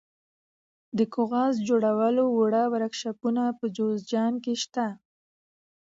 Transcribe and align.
د 0.97 0.99
کاغذ 1.13 1.53
جوړولو 1.67 2.23
واړه 2.29 2.63
ورکشاپونه 2.73 3.43
په 3.57 3.65
جوزجان 3.75 4.33
کې 4.43 4.53
شته. 4.63 4.85